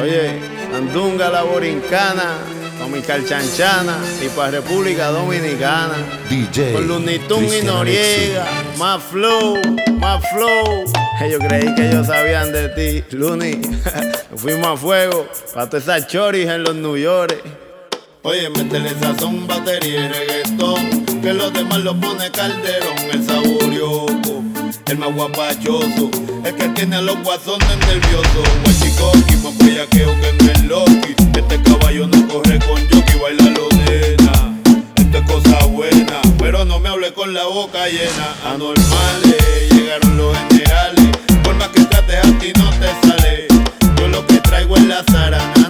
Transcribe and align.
Oye, 0.00 0.40
Andunga 0.74 1.28
la 1.28 1.42
Borincana, 1.42 2.38
Domical 2.78 3.26
Chanchana 3.26 3.98
y 4.24 4.28
para 4.30 4.52
República 4.52 5.08
Dominicana. 5.08 5.94
DJ. 6.30 6.72
Con 6.72 6.88
Lunitun 6.88 7.44
y 7.44 7.62
Noriega, 7.62 8.46
más 8.78 9.02
flow, 9.02 9.58
más 9.98 10.22
flow. 10.30 10.84
Ellos 11.22 11.40
creí 11.46 11.74
que 11.74 11.90
ellos 11.90 12.06
sabían 12.06 12.52
de 12.52 12.68
ti, 12.70 13.16
Luni. 13.16 13.60
Fuimos 14.36 14.66
a 14.66 14.76
fuego, 14.76 15.28
para 15.52 15.68
todas 15.68 15.84
esas 15.84 16.06
choris 16.08 16.48
en 16.48 16.64
los 16.64 16.74
New 16.74 16.96
York. 16.96 17.42
Oye, 18.22 18.48
métele 18.50 18.90
sazón, 19.00 19.46
batería 19.46 20.10
y 20.10 21.20
que 21.20 21.32
los 21.32 21.52
demás 21.52 21.78
lo 21.80 21.94
pone 22.00 22.30
calderón, 22.30 22.96
el 23.12 23.26
saborio 23.26 24.51
el 24.86 24.98
más 24.98 25.14
guapachoso, 25.14 26.10
el 26.44 26.54
que 26.54 26.68
tiene 26.70 26.96
a 26.96 27.02
los 27.02 27.22
guasones 27.22 27.76
nerviosos. 27.86 28.48
Guachicoqui, 28.64 29.36
más 29.36 29.58
bellaqueo 29.58 30.20
que 30.20 30.28
en 30.28 30.50
el 30.50 30.68
Loki. 30.68 31.14
Este 31.36 31.62
caballo 31.62 32.06
no 32.06 32.28
corre 32.28 32.58
con 32.60 32.80
jockey, 32.88 33.20
baila 33.20 33.44
lo 33.50 33.68
nena. 33.70 34.58
Esto 34.96 35.18
es 35.18 35.24
cosa 35.24 35.64
buena, 35.66 36.20
pero 36.38 36.64
no 36.64 36.78
me 36.80 36.88
hable 36.88 37.12
con 37.12 37.32
la 37.34 37.44
boca 37.44 37.86
llena. 37.88 38.34
Anormales, 38.52 39.70
llegaron 39.70 40.16
los 40.16 40.36
generales. 40.36 41.10
Por 41.42 41.54
más 41.56 41.68
que 41.68 41.84
trates 41.84 42.16
a 42.16 42.38
ti 42.38 42.52
no 42.56 42.70
te 42.70 43.08
sale. 43.08 43.46
Yo 43.98 44.08
lo 44.08 44.26
que 44.26 44.38
traigo 44.40 44.76
es 44.76 44.84
la 44.84 45.02
zarana. 45.04 45.61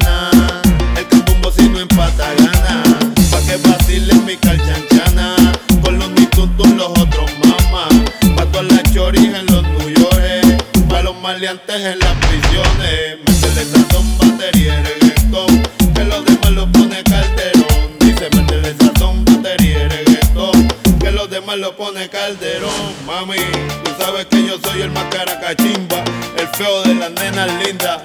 maleantes 11.33 11.77
en 11.77 11.99
las 11.99 12.15
prisiones. 12.27 13.17
Métele 13.25 13.65
sazón, 13.65 14.19
batería, 14.19 14.83
reggaetón. 14.83 15.63
Que 15.95 16.05
los 16.05 16.25
demás 16.27 16.51
lo 16.51 16.71
pone 16.71 17.03
Calderón. 17.05 17.99
Dice, 18.01 18.29
métele 18.37 18.75
sazón, 18.79 19.25
batería, 19.25 19.89
reggaetón. 19.89 20.69
Que 21.01 21.11
los 21.11 21.31
demás 21.31 21.57
lo 21.57 21.75
pone 21.75 22.11
Calderón. 22.11 22.93
Mami, 23.07 23.39
tú 23.83 23.91
sabes 23.99 24.27
que 24.27 24.47
yo 24.47 24.59
soy 24.63 24.83
el 24.83 24.91
más 24.91 25.05
cara 25.05 25.41
cachimba. 25.41 26.05
El 26.37 26.49
feo 26.49 26.83
de 26.83 26.95
las 26.97 27.11
nenas 27.13 27.49
lindas 27.65 28.03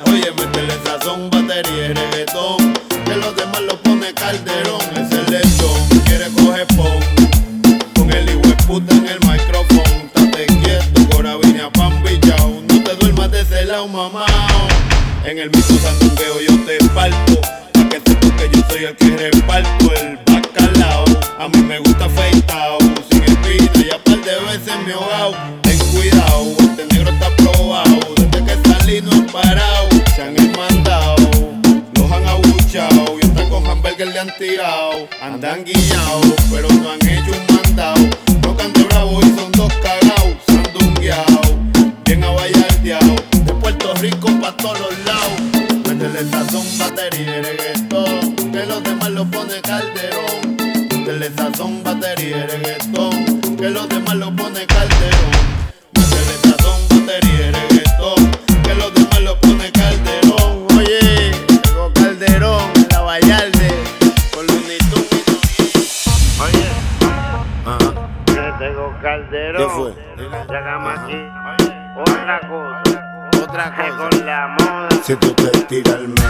Si 75.08 75.16
tú 75.16 75.34
te 75.36 75.50
tiras 75.70 75.96
al 75.96 76.10
mar 76.10 76.27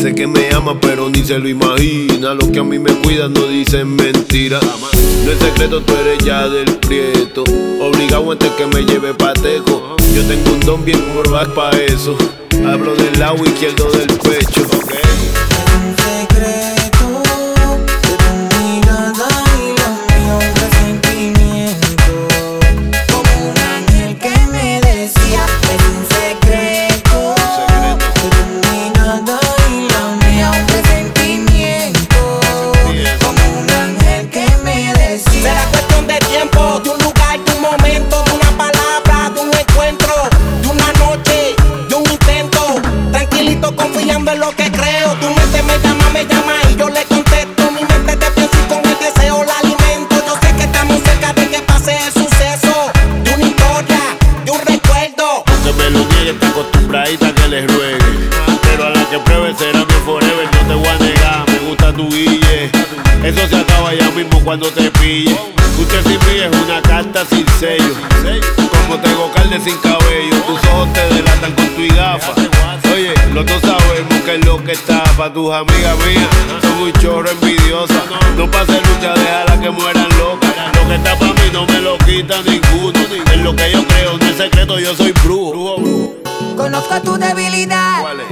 Sé 0.00 0.14
que 0.14 0.26
me 0.26 0.48
ama, 0.54 0.80
pero 0.80 1.10
ni 1.10 1.22
se 1.22 1.38
lo 1.38 1.46
imagina. 1.46 2.32
Los 2.32 2.48
que 2.48 2.60
a 2.60 2.64
mí 2.64 2.78
me 2.78 2.90
cuidan 3.02 3.34
no 3.34 3.46
dicen 3.46 3.94
mentiras. 3.94 4.62
No 4.62 5.30
es 5.30 5.38
secreto, 5.38 5.82
tú 5.82 5.92
eres 5.94 6.24
ya 6.24 6.48
del 6.48 6.76
prieto. 6.78 7.44
Obligado 7.78 8.32
antes 8.32 8.50
que 8.52 8.66
me 8.66 8.82
lleve 8.86 9.12
pateco. 9.12 9.94
Yo 10.14 10.22
tengo 10.22 10.52
un 10.52 10.60
don 10.60 10.84
bien 10.86 11.14
morbac 11.14 11.52
pa' 11.52 11.70
eso. 11.72 12.16
Hablo 12.66 12.94
del 12.96 13.18
lado 13.18 13.44
izquierdo 13.44 13.90
del 13.90 14.08
pecho. 14.18 14.66
Tus 75.36 75.52
amigas 75.52 75.94
mías. 75.98 76.62
Son 76.62 76.80
un 76.80 76.92
chorro 76.94 77.30
envidiosa. 77.30 78.02
No 78.38 78.50
pase 78.50 78.72
lucha, 78.72 79.12
déjala 79.12 79.60
que 79.60 79.68
mueran 79.68 80.08
locas. 80.18 80.54
Lo 80.74 80.88
que 80.88 80.94
está 80.94 81.18
pa' 81.18 81.26
mí 81.26 81.50
no 81.52 81.66
me 81.66 81.78
lo 81.80 81.98
quita 81.98 82.36
ninguno. 82.40 82.98
Es 83.30 83.40
lo 83.42 83.54
que 83.54 83.70
yo 83.70 83.86
creo, 83.86 84.16
no 84.16 84.26
es 84.26 84.36
secreto, 84.38 84.78
yo 84.78 84.96
soy 84.96 85.12
brujo. 85.22 85.76
Conozco 86.56 87.02
tu 87.02 87.18
debilidad. 87.18 88.00
¿Cuál 88.00 88.20
es? 88.20 88.26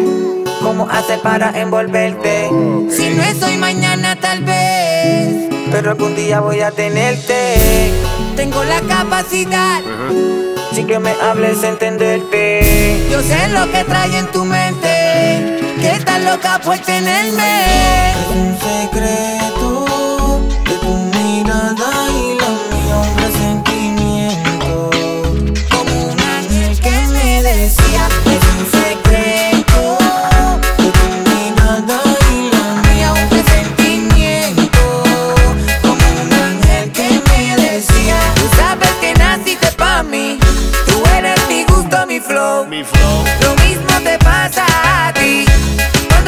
¿Cómo 0.62 0.89
hacer 0.89 1.21
para 1.21 1.51
envolverte? 1.61 2.49
Si 2.89 3.11
no 3.11 3.23
es 3.23 3.43
hoy, 3.43 3.59
mañana 3.59 4.17
tal 4.17 4.43
vez. 4.43 5.51
Pero 5.71 5.91
algún 5.91 6.17
día 6.17 6.41
voy 6.41 6.61
a 6.61 6.71
tenerte. 6.71 7.93
Tengo 8.35 8.65
la 8.65 8.81
capacidad. 8.81 9.83
Si 10.73 10.85
que 10.85 10.99
me 10.99 11.11
hables, 11.23 11.62
entenderte. 11.65 12.99
Yo 13.11 13.21
sé 13.21 13.49
lo 13.49 13.71
que 13.71 13.85
trae 13.85 14.19
en 14.19 14.27
tu 14.29 14.47
mente. 14.47 14.84
Que 15.85 15.97
estás 15.97 16.25
loca 16.25 16.59
por 16.65 16.79
tenerme. 16.79 18.15
Un 18.35 18.59
secreto 18.59 19.64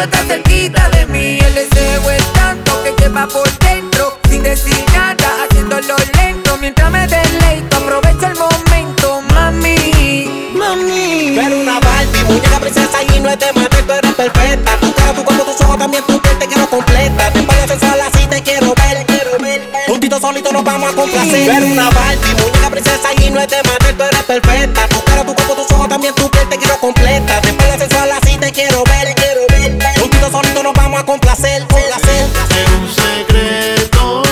estás 0.07 0.27
cerquita 0.27 0.89
de 0.91 1.07
mí. 1.07 1.39
El 1.41 1.55
deseo 1.55 2.11
es 2.11 2.33
tanto 2.33 2.83
que 2.83 2.95
lleva 2.99 3.27
por 3.27 3.49
dentro, 3.59 4.19
sin 4.29 4.43
decir 4.43 4.85
nada, 4.93 5.45
haciéndolo 5.45 5.97
lento 6.17 6.57
mientras 6.59 6.91
me 6.91 7.07
deleito. 7.07 7.77
Aprovecho 7.77 8.27
el 8.27 8.37
momento, 8.37 9.23
mami, 9.35 10.53
mami. 10.55 11.35
Pero 11.37 11.61
una 11.61 11.81
Barbie, 11.81 12.25
muñeca 12.25 12.59
princesa 12.61 13.03
y 13.03 13.21
no 13.21 13.31
es 13.31 13.39
de 13.39 13.53
madre, 13.53 13.83
tú 13.83 13.93
eres 13.93 14.15
perfecta. 14.15 14.77
Tu 14.81 14.93
cara, 14.95 15.13
tu 15.13 15.25
cuerpo, 15.25 15.45
tus 15.45 15.61
ojos, 15.61 15.79
también 15.79 16.05
tu 16.05 16.21
piel 16.21 16.39
te 16.39 16.47
quiero 16.47 16.67
completa. 16.71 17.31
Te 17.33 17.43
parece 17.43 17.69
sensual 17.69 18.01
así, 18.01 18.27
te 18.27 18.43
quiero 18.43 18.75
ver, 18.75 19.07
quiero 19.07 19.39
ver. 19.41 19.71
Juntito 19.89 20.21
solito 20.21 20.53
nos 20.53 20.65
vamos 20.65 20.93
a 20.93 20.97
complacer. 20.97 21.51
Pero 21.53 21.67
una 21.67 21.91
Barbie, 21.91 22.35
muñeca 22.41 22.71
princesa 22.71 23.09
y 23.21 23.31
no 23.31 23.41
es 23.41 23.49
de 23.49 23.63
madre, 23.63 23.93
tú 23.93 24.03
eres 24.05 24.23
perfecta. 24.23 24.89
Tu 24.89 25.05
cara, 25.05 25.25
tu 25.25 25.35
cuerpo, 25.35 25.55
tus 25.55 25.73
ojos, 25.73 25.89
también 25.89 26.15
tu 26.15 26.31
piel 26.31 26.49
te 26.49 26.59
quiero 26.59 26.79
completa. 26.79 27.41
Te 27.41 27.53
parece 27.55 27.79
sensual 27.79 28.11
así, 28.13 28.37
te 28.39 28.53
quiero 28.53 28.85
ver, 28.85 29.15
quiero 29.15 29.15
ver. 29.15 29.26
Solito 30.37 30.63
nos 30.63 30.75
vamos 30.75 31.01
a 31.01 31.07
complacer, 31.07 31.63
complacer. 31.67 32.27
Es 32.51 32.69
un 32.79 32.89
secreto 32.91 34.23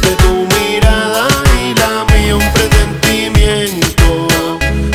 de 0.00 0.12
tu 0.16 0.46
mirada 0.56 1.28
y 1.60 1.74
la 1.74 2.06
mía, 2.10 2.36
un 2.36 2.52
presentimiento. 2.54 4.28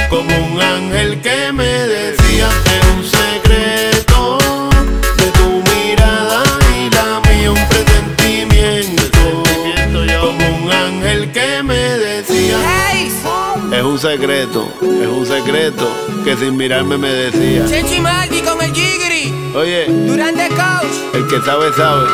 Como 0.09 0.35
un 0.47 0.59
ángel 0.59 1.21
que 1.21 1.51
me 1.51 1.63
decía, 1.63 2.49
es 2.65 2.83
un 2.95 3.03
secreto 3.05 4.39
de 5.17 5.31
tu 5.37 5.61
mirada 5.75 6.43
y 6.75 6.89
la 6.89 7.21
mía, 7.29 7.51
un 7.51 7.67
presentimiento. 7.69 9.43
Como 10.21 10.63
un 10.63 10.71
ángel 10.71 11.31
que 11.31 11.61
me 11.61 11.75
decía. 11.75 12.57
Es 13.71 13.83
un 13.83 13.99
secreto, 13.99 14.73
es 14.81 15.07
un 15.07 15.25
secreto 15.27 15.87
que 16.23 16.35
sin 16.35 16.57
mirarme 16.57 16.97
me 16.97 17.09
decía. 17.09 17.67
Oye, 19.53 19.85
Durante 19.87 20.47
Coach, 20.49 21.13
el 21.13 21.27
que 21.27 21.41
sabe, 21.41 21.73
sabe. 21.73 22.07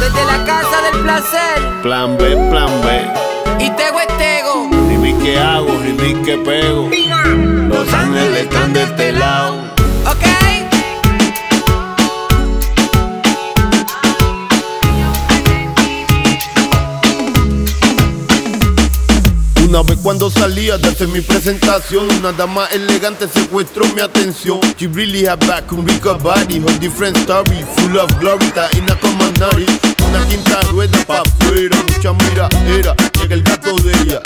desde 0.00 0.24
la 0.24 0.44
casa 0.44 0.82
del 0.92 1.02
placer. 1.02 1.82
Plan 1.82 2.16
B, 2.16 2.36
plan 2.50 2.70
B. 2.82 3.64
Y 3.64 3.70
Tego 3.70 3.98
es 4.00 4.06
Tego. 4.16 4.68
Ni 5.00 5.12
que 5.14 5.38
hago, 5.38 5.72
ni 5.72 6.14
que 6.24 6.38
pego. 6.38 6.88
Los 7.68 7.92
ángeles 7.92 8.42
están 8.42 8.72
de 8.72 8.82
este 8.84 9.12
lado. 9.12 9.56
Ok. 10.06 10.37
Salía 20.30 20.78
de 20.78 20.88
hacer 20.88 21.08
mi 21.08 21.20
presentación, 21.20 22.08
una 22.18 22.32
dama 22.32 22.66
elegante 22.72 23.28
secuestró 23.28 23.84
mi 23.94 24.00
atención. 24.00 24.60
She 24.76 24.86
really 24.86 25.26
had 25.26 25.38
back, 25.46 25.70
un 25.72 25.86
rica 25.86 26.14
body, 26.14 26.60
her 26.60 26.78
different 26.78 27.16
story, 27.18 27.64
full 27.76 27.96
of 27.98 28.10
glory, 28.18 28.46
está 28.46 28.68
in 28.76 28.90
a. 28.90 28.98
Una 30.08 30.26
quinta 30.26 30.60
rueda 30.70 30.98
pa' 31.06 31.20
afuera, 31.20 31.76
mucha 31.88 32.12
mira 32.12 32.48
era, 32.66 32.94
llega 33.20 33.34
el 33.34 33.42
gato 33.42 33.76
de 33.76 33.92
ella, 34.02 34.20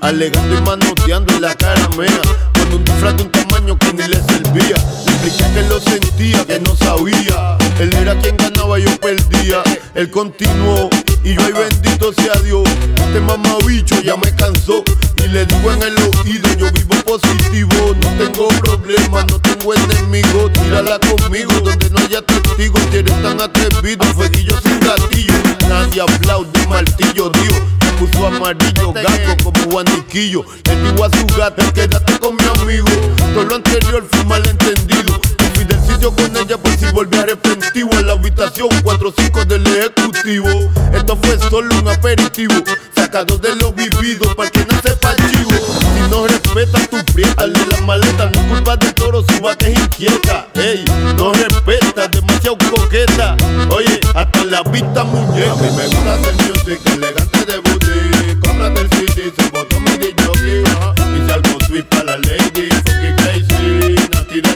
alegando 0.00 0.58
y 0.58 0.60
manoteando 0.62 1.32
en 1.34 1.42
la 1.42 1.54
cara 1.54 1.88
mea, 1.96 2.20
con 2.54 2.74
un 2.74 2.84
disfraz 2.84 3.16
de 3.16 3.22
un 3.22 3.30
tamaño 3.30 3.78
que 3.78 3.92
ni 3.94 4.08
le 4.08 4.16
servía. 4.16 4.76
Le 5.06 5.12
expliqué 5.12 5.44
que 5.54 5.62
lo 5.68 5.80
sentía, 5.80 6.44
que 6.44 6.60
no 6.60 6.76
sabía. 6.76 7.56
Él 7.78 7.94
era 7.94 8.18
quien 8.18 8.36
ganaba, 8.36 8.78
yo 8.78 8.90
perdía. 8.98 9.62
Él 9.94 10.10
continuó 10.10 10.90
y 11.24 11.34
yo, 11.34 11.40
ay 11.44 11.52
bendito 11.52 12.12
sea 12.12 12.34
Dios. 12.42 12.68
Este 12.96 13.20
mamabicho 13.20 14.00
ya 14.02 14.16
me 14.16 14.34
cansó. 14.34 14.82
Le 15.32 15.44
digo 15.44 15.72
en 15.72 15.82
el 15.82 15.94
oído, 15.98 16.48
yo 16.58 16.72
vivo 16.72 16.94
positivo. 17.04 17.94
No 18.00 18.08
tengo 18.24 18.48
problemas, 18.48 19.26
no 19.26 19.38
tengo 19.40 19.74
enemigos. 19.74 20.52
Tírala 20.54 20.98
conmigo 21.00 21.52
donde 21.60 21.90
no 21.90 21.98
haya 21.98 22.22
testigos. 22.22 22.80
Si 22.90 22.98
eres 22.98 23.22
tan 23.22 23.40
atrevido, 23.40 24.04
fueguillo 24.14 24.58
sin 24.62 24.80
gatillo. 24.80 25.34
Nadie 25.68 26.00
aplaude, 26.00 26.66
martillo, 26.66 27.30
Dios. 27.30 27.60
Puso 27.98 28.26
amarillo, 28.26 28.92
gato 28.92 29.42
como 29.42 29.64
guaniquillo. 29.64 30.44
Le 30.64 30.76
digo 30.76 31.04
a 31.04 31.10
su 31.10 31.26
gata, 31.36 31.72
quédate 31.72 32.18
con 32.20 32.36
mi 32.36 32.44
amigo. 32.60 32.86
Todo 33.34 33.44
lo 33.44 33.56
anterior 33.56 34.06
fue 34.10 34.24
malentendido. 34.24 35.20
Fui 35.54 35.66
sitio 35.88 36.14
con 36.14 36.36
ella 36.36 36.56
por 36.56 36.70
si 36.76 36.86
volví 36.92 37.18
arrepentivo. 37.18 37.90
En 37.94 38.06
la 38.06 38.12
habitación 38.12 38.68
4-5 38.68 39.44
del 39.46 39.66
ejecutivo. 39.66 40.48
Esto 40.92 41.18
fue 41.20 41.38
solo 41.50 41.74
un 41.76 41.88
aperitivo. 41.88 42.54
Sacado 42.94 43.36
de 43.38 43.56
lo 43.56 43.72
vivido 43.72 44.34
para 44.36 44.50
que 44.50 44.64
no 44.64 44.80
sepa 44.80 45.16
chivo. 45.16 45.50
Si 45.50 46.10
no 46.10 46.26
respetas 46.26 46.88
tu 46.90 47.04
prieta, 47.12 47.48
de 47.48 47.66
la 47.66 47.80
maleta. 47.80 48.30
No 48.30 48.40
es 48.40 48.46
culpa 48.46 48.76
del 48.76 48.94
toro, 48.94 49.24
su 49.28 49.40
vaca 49.42 49.66
es 49.66 49.76
inquieta. 49.76 50.46
Ey, 50.54 50.84
no 51.16 51.32
respeta, 51.32 52.06
demasiado 52.06 52.58
coqueta. 52.70 53.36
Oye, 53.70 54.00
hasta 54.14 54.44
la 54.44 54.62
vista 54.62 55.02
muñeca. 55.02 55.52
A 55.52 55.56
mí 55.56 55.68
me 55.76 55.86
gusta 55.86 56.30
el 56.30 56.52
music, 56.52 56.80
elegante 56.86 57.44
de 57.44 57.67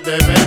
no 0.05 0.19
tires 0.19 0.42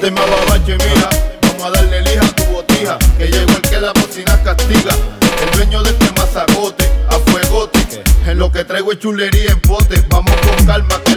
Ponte 0.00 0.18
más 0.18 0.30
vamos 1.42 1.62
a 1.62 1.70
darle 1.72 2.00
lija 2.00 2.24
a 2.24 2.34
tu 2.34 2.44
botija, 2.44 2.96
que 3.18 3.26
llegó 3.26 3.50
el 3.50 3.60
que 3.60 3.78
la 3.78 3.92
bocina 3.92 4.42
castiga. 4.42 4.94
El 5.42 5.50
dueño 5.58 5.82
de 5.82 5.90
este 5.90 6.10
mazacote, 6.12 6.90
a 7.10 7.18
fuegote, 7.30 8.02
en 8.24 8.38
lo 8.38 8.50
que 8.50 8.64
traigo 8.64 8.92
es 8.92 8.98
chulería 8.98 9.50
en 9.50 9.60
pote, 9.60 10.02
vamos 10.08 10.34
con 10.36 10.64
calma 10.64 10.98
que 11.04 11.16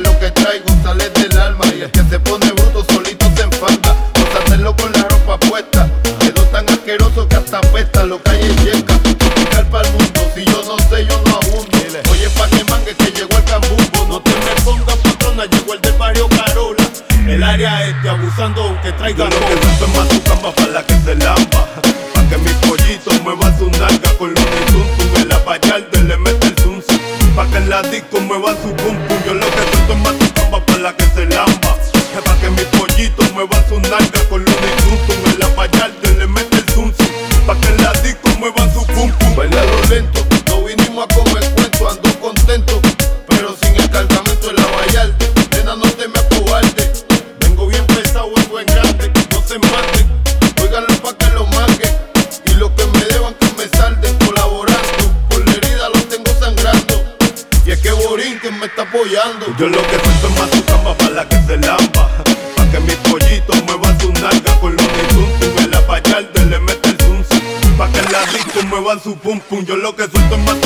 Yo 58.94 59.70
lo 59.70 59.82
que 59.88 60.00
suelto 60.04 60.28
es 60.28 60.40
mazucamba 60.40 60.96
para 60.96 61.10
la 61.10 61.28
que 61.28 61.36
se 61.48 61.58
lampa, 61.58 62.12
Pa' 62.56 62.66
que 62.70 62.80
mis 62.82 62.96
pollitos 62.98 63.64
muevan 63.64 64.00
su 64.00 64.14
nalga 64.14 64.60
con 64.60 64.76
los 64.76 64.86
de 64.86 65.48
y 65.48 65.62
me 65.62 65.68
la 65.68 65.82
pa' 65.88 66.00
le 66.00 66.60
mete 66.60 66.90
el 66.90 66.98
zunzi. 67.00 67.42
Pa' 67.76 67.90
que 67.90 68.02
la 68.12 68.24
disco 68.32 68.62
muevan 68.70 69.02
su 69.02 69.18
pum 69.18 69.40
pum. 69.50 69.66
Yo 69.66 69.78
lo 69.78 69.96
que 69.96 70.04
suelto 70.04 70.36
es 70.36 70.42
más. 70.42 70.63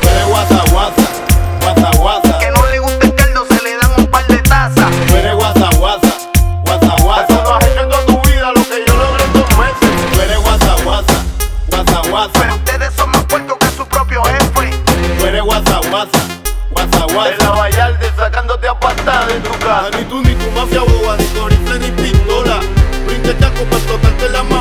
Pero 0.00 0.28
guasa 0.28 0.64
guasa, 0.70 1.02
guasa 1.60 1.90
guasa. 1.98 2.38
Que 2.38 2.50
no 2.50 2.66
le 2.66 2.78
gusta 2.78 3.06
el 3.06 3.14
caldo, 3.14 3.46
se 3.48 3.62
le 3.62 3.76
dan 3.76 3.92
un 3.98 4.06
par 4.06 4.26
de 4.26 4.38
tazas. 4.38 4.90
Pero 5.10 5.36
guasa 5.36 5.70
guasa, 5.76 6.08
guasa 6.64 6.96
guasa. 7.02 7.34
Eso 7.34 7.42
no 7.42 7.54
has 7.54 7.66
hecho 7.66 7.80
en 7.80 7.88
toda 7.88 8.06
tu 8.06 8.20
vida 8.28 8.52
lo 8.52 8.62
que 8.64 8.84
yo 8.86 8.96
logré 8.96 9.24
en 9.24 9.32
dos 9.32 9.58
meses. 9.58 9.90
Pero 10.16 10.40
guasa 10.42 10.74
guasa, 10.84 11.24
guasa 11.68 12.08
guasa. 12.10 12.40
Pero 12.40 12.54
ustedes 12.54 12.94
son 12.94 13.10
más 13.10 13.24
puertos 13.24 13.56
que 13.58 13.66
su 13.76 13.86
propio 13.86 14.22
jefe. 14.24 14.70
Pero 15.20 15.44
guasa 15.44 15.80
guasa, 15.90 16.18
guasa 16.70 17.04
guasa. 17.12 17.30
De 17.30 17.36
la 17.36 17.50
Vallarde 17.50 18.12
sacándote 18.16 18.68
a 18.68 18.78
pasta 18.78 19.26
de 19.26 19.40
tu 19.40 19.50
casa. 19.58 19.90
Ni 19.96 20.04
tú, 20.04 20.22
ni 20.22 20.34
tu 20.34 20.50
mafia 20.50 20.80
boba, 20.80 21.16
ni 21.16 21.24
tu 21.26 21.48
ni 21.78 21.90
pistola. 21.90 22.60
Brinca 23.06 23.30
el 23.30 23.36
para 23.36 24.28
la 24.28 24.42
mano. 24.42 24.57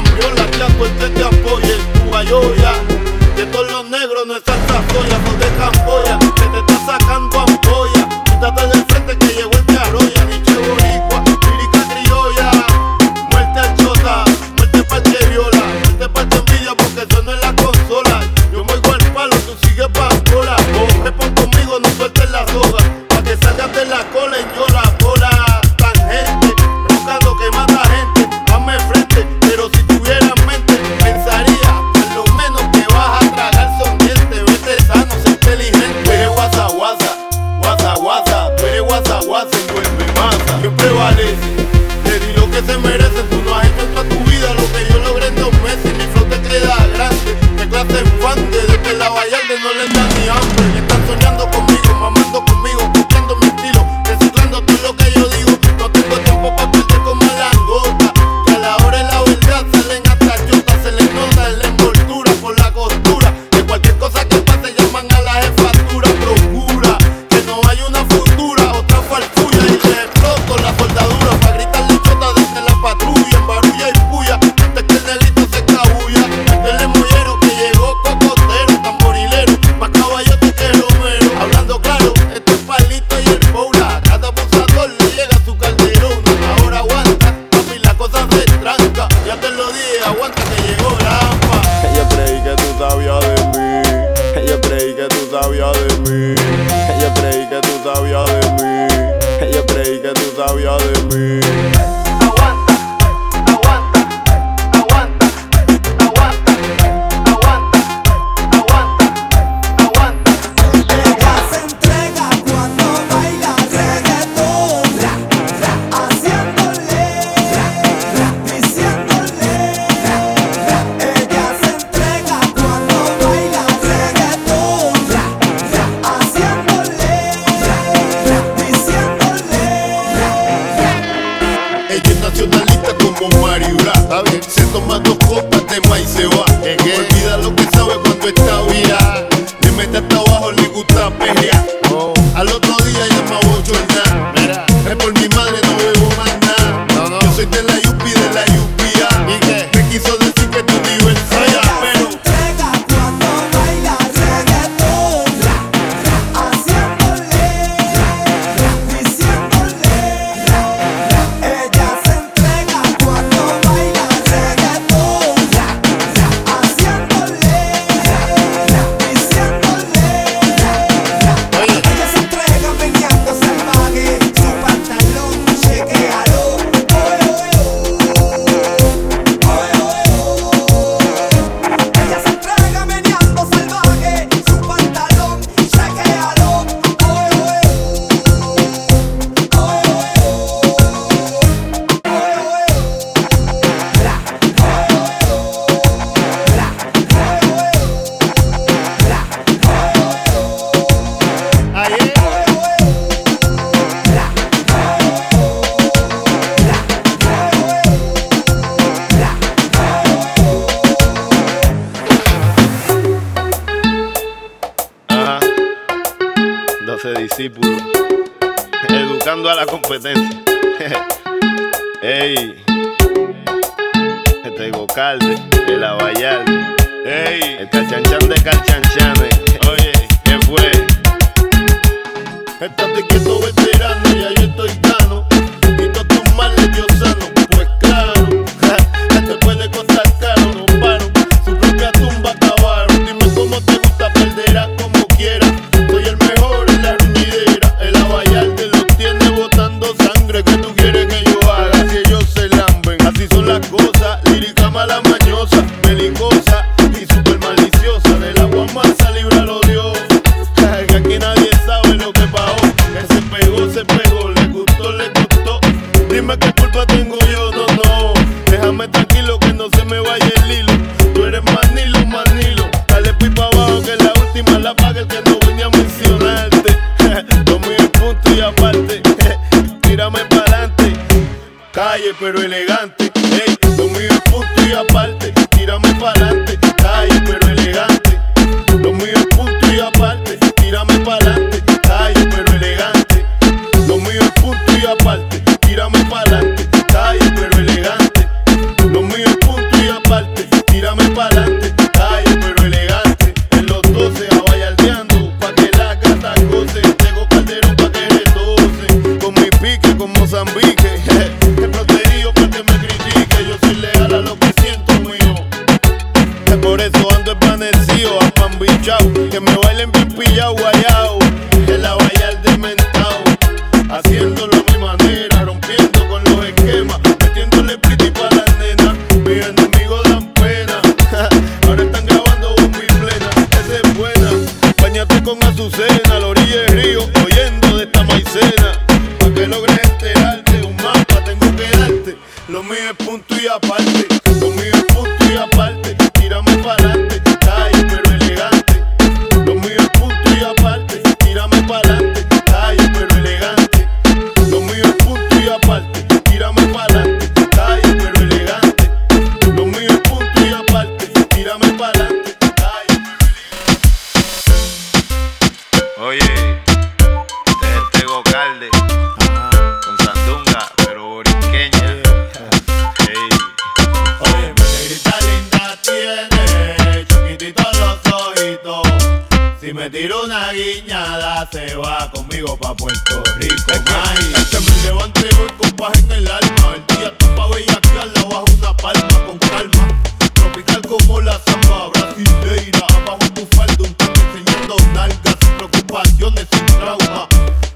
me 379.90 380.00
tiro 380.00 380.22
una 380.24 380.52
guiñada, 380.52 381.48
se 381.50 381.76
va 381.76 382.12
conmigo 382.12 382.58
pa' 382.58 382.76
Puerto 382.76 383.24
Rico. 383.38 383.72
Ay, 383.72 384.46
se 384.52 384.60
me 384.60 384.84
levante 384.84 385.30
hoy 385.40 385.50
con 385.58 385.72
paz 385.78 385.98
en 386.00 386.12
el 386.12 386.28
alma. 386.30 386.76
El 386.76 386.98
día 386.98 387.08
está 387.08 387.36
pa' 387.36 387.48
bellaquearla 387.48 388.24
bajo 388.24 388.46
una 388.58 388.76
palma 388.76 389.26
con 389.26 389.38
calma. 389.38 390.02
Tropical 390.34 390.82
como 390.82 391.22
la 391.22 391.40
zamba 391.40 391.90
brasileira. 391.94 392.86
Abajo 392.98 393.30
tu 393.34 393.46
falda, 393.56 393.78
un 393.80 393.94
tanque 393.94 394.20
enseñando 394.20 394.76
nalgas 394.94 395.36
sin 395.40 395.54
preocupaciones, 395.56 396.48
sin 396.52 396.66
trauma. 396.66 397.28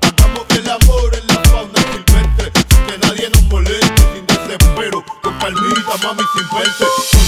Hagamos 0.01 0.45
el 0.49 0.69
amor 0.69 1.15
en 1.15 1.27
la 1.27 1.43
fauna 1.49 1.81
silvestre, 1.93 2.51
que 2.87 2.97
nadie 3.07 3.29
nos 3.29 3.43
moleste, 3.43 4.01
sin 4.13 4.25
desespero. 4.27 5.05
Con 5.21 5.39
calmita, 5.39 5.97
mami, 6.03 6.23
sin 6.33 6.57
verse. 6.57 7.20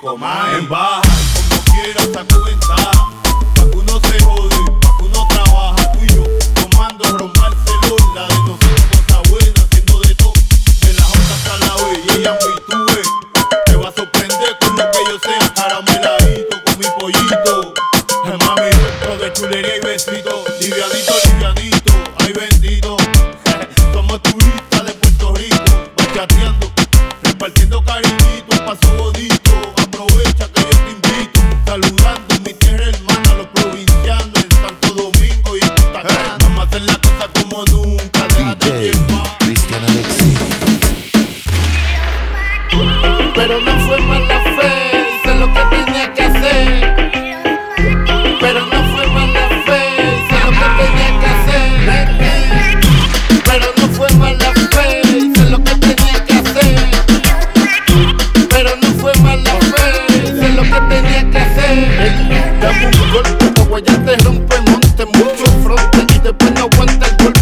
Perico, 0.00 0.18
en 0.56 0.68
baja, 0.68 1.02
como 1.34 1.62
quiera, 1.64 2.02
está 2.02 2.22
ventaja, 2.22 3.10
pa' 3.54 3.70
que 3.70 3.76
uno 3.76 4.00
se 4.00 4.24
jode. 4.24 4.79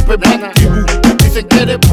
we 0.09 0.17
Y 0.17 1.43
"Get 1.43 1.69
it." 1.69 1.88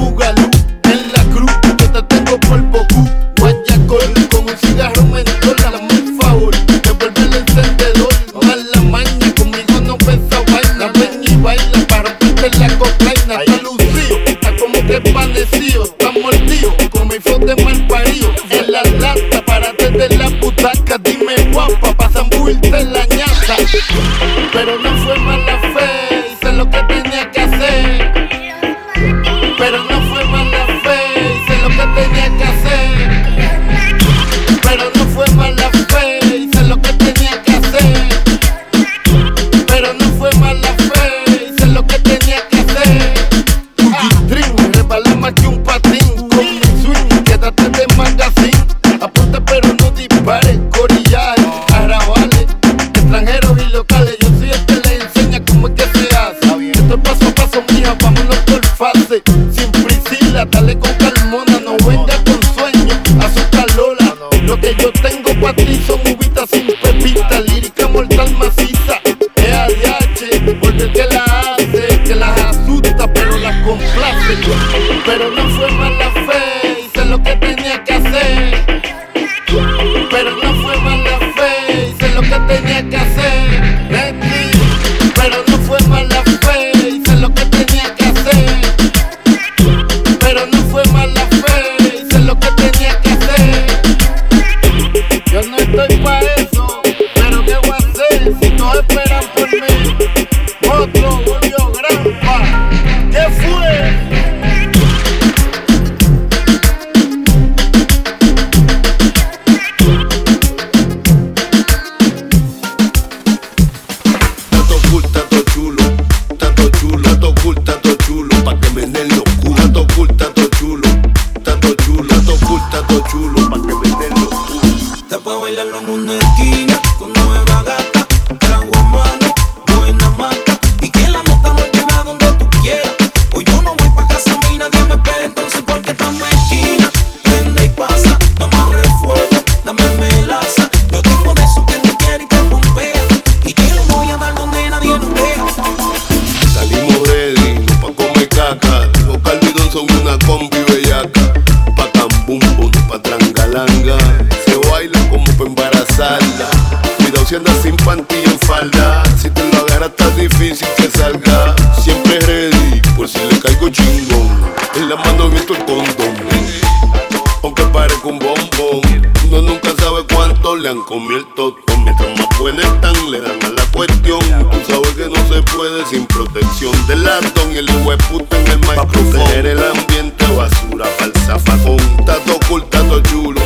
cuelgan, 170.66 170.84
convierto 170.86 171.56
el 171.68 171.84
Mientras 171.84 172.20
más 172.20 172.38
conectan, 172.38 173.12
le 173.12 173.22
dan 173.22 173.44
a 173.44 173.50
la 173.50 173.66
cuestión. 173.72 174.20
Tú 174.20 174.58
sabes 174.68 174.94
que 174.96 175.08
no 175.08 175.16
se 175.34 175.42
puede 175.56 175.86
sin 175.86 176.06
protección 176.08 176.74
del 176.88 177.04
latón 177.04 177.52
y 177.52 177.58
el 177.58 177.70
hueputo 177.86 178.36
en 178.36 178.48
el 178.48 178.60
micrófono. 178.60 178.92
proteger 178.92 179.46
el 179.46 179.64
ambiente, 179.64 180.26
basura 180.36 180.86
falsa, 180.98 181.38
facón. 181.40 181.78
Tato 182.06 182.36
oculta, 182.36 182.82
tato 182.82 183.02
chulo. 183.04 183.42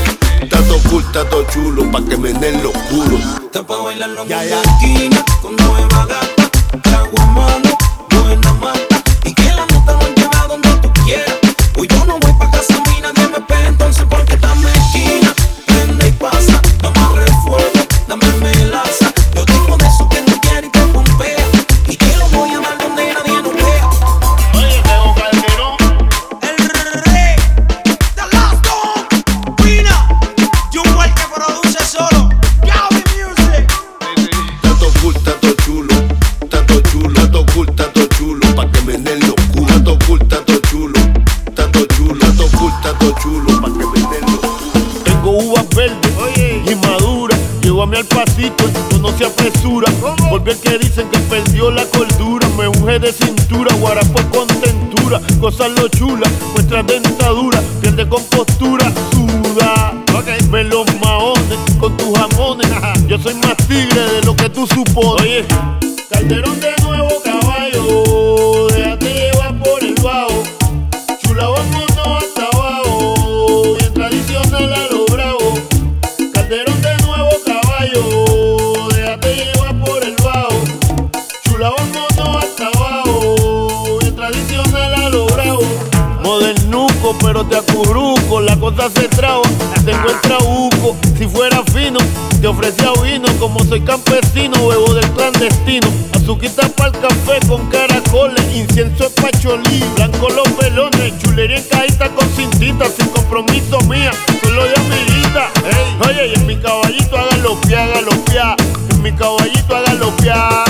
Tato 0.49 0.79
cool, 0.89 1.03
tato 1.11 1.45
chulo, 1.53 1.91
pa' 1.91 2.01
que 2.05 2.15
me 2.15 2.31
den 2.33 2.63
los 2.63 2.71
culos. 2.71 3.21
Te 3.51 3.61
puedo 3.63 3.83
bailar 3.83 4.09
los 4.11 4.27
ya, 4.27 4.45
ya. 4.45 4.61
vino, 93.03 93.27
como 93.39 93.63
soy 93.65 93.81
campesino, 93.81 94.67
bebo 94.67 94.93
del 94.93 95.09
clandestino. 95.11 95.87
Azuquita 96.13 96.67
pa'l 96.69 96.91
café 96.91 97.39
con 97.47 97.65
caracoles, 97.67 98.43
incienso 98.53 99.05
es 99.05 99.13
pacholí, 99.13 99.83
blanco 99.95 100.29
los 100.29 100.47
pelones, 100.49 101.13
chulería 101.19 101.57
en 101.57 101.63
cajita 101.63 102.09
con 102.09 102.27
cintita, 102.29 102.85
sin 102.85 103.07
compromiso 103.07 103.79
mía, 103.87 104.11
solo 104.43 104.63
de 104.63 104.75
amiguita. 104.75 105.49
Hey. 105.63 105.97
Oye, 106.07 106.27
y 106.27 106.33
en 106.35 106.47
mi 106.47 106.55
caballito 106.57 107.17
hágalo 107.17 107.59
pia, 107.61 107.83
hágalo 107.83 108.11
pia, 108.25 108.55
en 108.91 109.01
mi 109.01 109.11
caballito 109.13 109.75
hágalo 109.75 110.15
pia. 110.17 110.63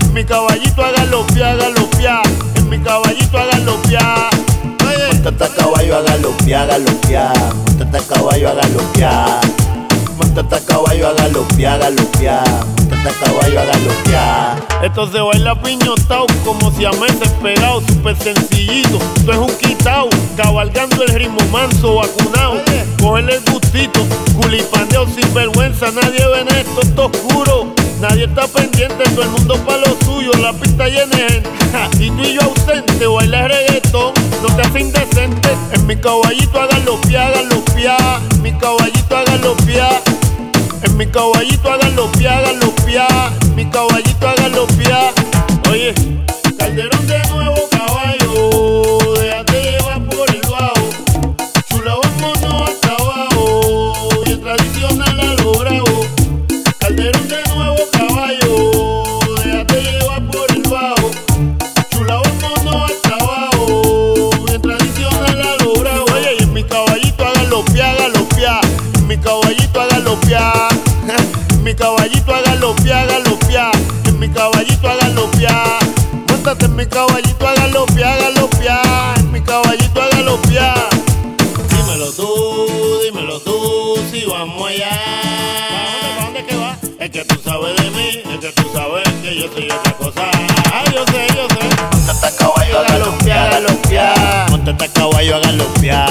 en 0.00 0.12
mi 0.12 0.24
caballito 0.24 0.84
hágalo 0.84 1.26
pia, 1.28 1.50
hágalo 1.52 1.90
pia, 1.90 2.22
en 2.56 2.68
mi 2.68 2.78
caballito 2.78 3.38
hágalo 3.38 3.82
pia. 3.82 4.30
Oye. 4.86 5.06
Montata 5.12 5.48
caballo, 5.56 5.96
hágalo 5.96 6.36
pia, 6.44 6.62
hágalo 6.62 6.90
pia, 7.06 7.32
montata 7.66 7.98
caballo, 8.08 8.48
hágalo 8.50 8.92
pia. 8.92 9.40
Tata 10.34 10.58
caballo, 10.66 11.06
haga 11.06 11.28
galopia, 11.28 11.78
Tata 11.78 13.10
caballo, 13.20 13.60
haga 13.60 13.72
galopia. 13.72 14.56
Esto 14.82 15.10
se 15.12 15.20
baila 15.20 15.54
piñotao, 15.62 16.26
como 16.44 16.72
si 16.72 16.84
a 16.84 16.90
meses 16.90 17.30
pegado, 17.40 17.80
súper 17.82 18.16
sencillito. 18.16 18.98
Tú 19.24 19.30
es 19.30 19.38
un 19.38 19.56
quitao, 19.58 20.08
cabalgando 20.36 21.04
el 21.04 21.14
ritmo 21.14 21.38
manso, 21.52 21.94
vacunado. 21.94 22.56
Eh. 22.72 22.84
Cógele 23.00 23.36
el 23.36 23.44
gustito, 23.52 24.00
culipandeo 24.36 25.06
sin 25.06 25.32
vergüenza. 25.32 25.92
Nadie 25.92 26.26
ve 26.26 26.40
en 26.40 26.48
esto, 26.48 26.80
esto 26.82 27.06
oscuro. 27.06 27.72
Nadie 28.00 28.24
está 28.24 28.48
pendiente, 28.48 29.04
todo 29.14 29.22
el 29.22 29.30
mundo 29.30 29.56
pa' 29.64 29.76
lo 29.76 29.96
suyo, 30.04 30.32
la 30.42 30.52
pista 30.52 30.88
llena 30.88 31.16
de 31.16 31.28
gente. 31.30 31.50
Y 32.00 32.10
tú 32.10 32.22
y 32.22 32.34
yo 32.34 32.42
ausente, 32.42 33.06
baila 33.06 33.48
reggaetón, 33.48 34.12
no 34.42 34.56
te 34.56 34.62
hace 34.62 34.80
indecente. 34.80 35.48
En 35.72 35.86
mi 35.86 35.96
caballito 35.96 36.60
hagan 36.60 36.84
los 36.84 36.98
pies, 37.06 37.20
hagan 37.20 37.48
los 37.48 37.60
pies, 37.74 37.94
mi 38.42 38.52
caballito 38.52 39.16
hagan 39.16 39.40
los 39.40 39.56
pies. 39.62 39.84
Mi 41.04 41.10
caballito 41.10 41.70
hagan 41.70 41.94
los 41.96 42.08
pia, 42.16 42.38
hagan 42.38 42.60
los 42.60 42.70
pia. 42.82 43.06
Mi 43.54 43.66
caballito 43.66 44.13
yo 95.26 95.36
a 95.36 95.40
galopear. 95.40 96.03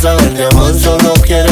pasa, 0.00 0.16
el 0.16 0.34
diamante 0.34 0.78
solo 0.78 1.12
quiere 1.24 1.50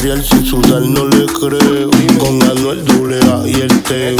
material 0.00 0.24
sin 0.24 0.46
sudar 0.46 0.80
no 0.80 1.06
le 1.08 1.26
creo. 1.26 1.90
Con 2.18 2.42
Anuel 2.42 2.82
Dulea 2.86 3.42
y 3.44 3.60
el 3.60 3.82
Teo. 3.82 4.16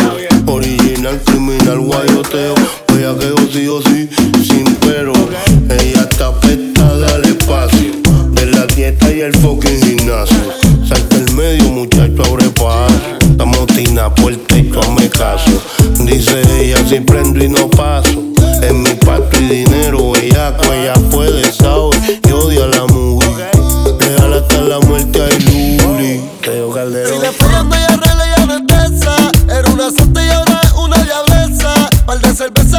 Original, 0.47 1.19
criminal, 1.25 1.79
guayoteo. 1.81 2.55
Voy 2.88 3.05
a 3.05 3.16
que 3.16 3.33
sí 3.51 3.66
o 3.66 3.81
sí, 3.81 4.09
sin 4.47 4.75
pero. 4.77 5.12
Ella 5.71 6.07
está 6.11 6.29
afectada 6.29 7.14
al 7.14 7.25
espacio. 7.25 7.93
De 8.33 8.47
la 8.47 8.66
dieta 8.66 9.11
y 9.11 9.21
el 9.21 9.33
fucking 9.33 9.81
gimnasio. 9.83 10.37
Salta 10.87 11.16
el 11.16 11.33
medio, 11.33 11.64
muchacho, 11.71 12.25
abre 12.27 12.51
paso. 12.51 12.95
Estamos 13.21 13.61
motina 13.61 14.14
por 14.14 14.37
techo, 14.37 14.81
hazme 14.81 15.09
caso. 15.09 15.62
Dice 16.01 16.43
ella, 16.61 16.77
si 16.87 17.01
prendo 17.01 17.43
y 17.43 17.49
no 17.49 17.71
paso. 17.71 18.23
En 18.62 18.83
mi 18.83 18.90
pato 18.90 19.38
y 19.40 19.64
dinero, 19.64 20.12
bellaco, 20.12 20.75
ella 20.75 20.93
puede, 21.11 21.51
sabe. 21.51 21.97
Y 22.29 22.33
odia 22.33 22.64
a 22.64 22.69
la 22.69 22.87
mujer. 22.87 23.51
Déjala 23.99 24.37
hasta 24.37 24.61
la 24.61 24.79
muerte 24.81 25.30
par 32.11 32.18
de 32.18 32.35
cerveza. 32.35 32.69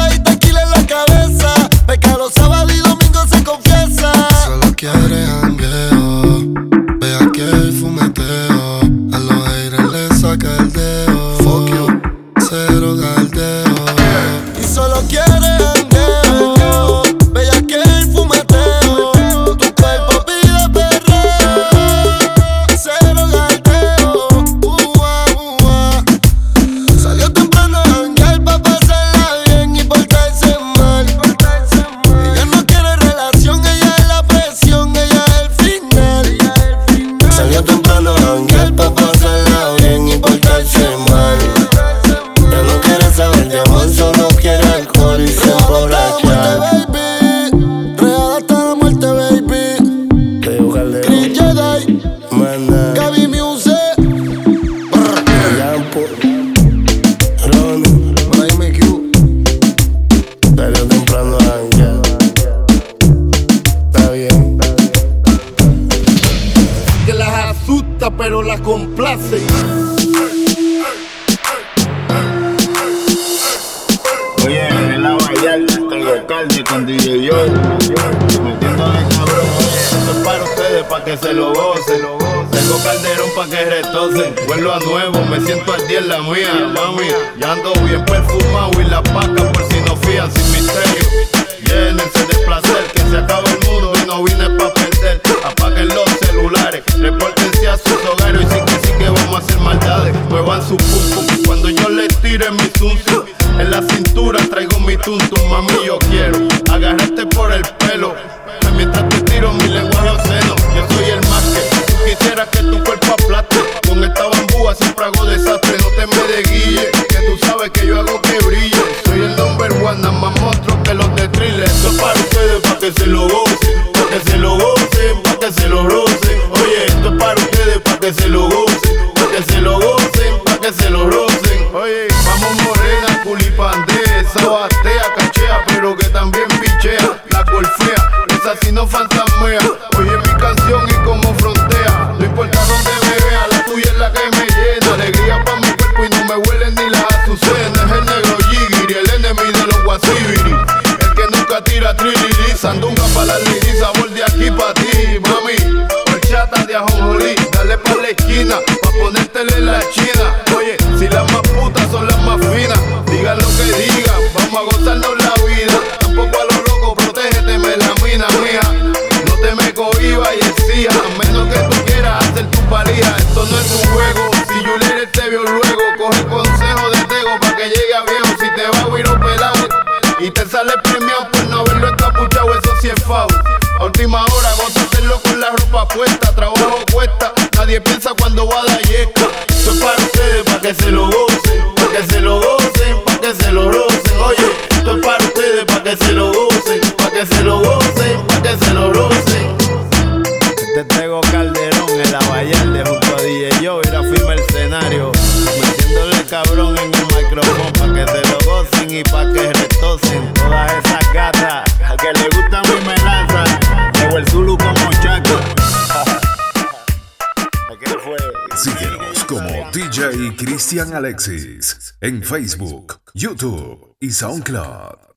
Alexis 220.80 221.94
en 222.00 222.22
Facebook, 222.22 223.00
YouTube 223.14 223.94
y 224.00 224.10
SoundCloud. 224.10 225.11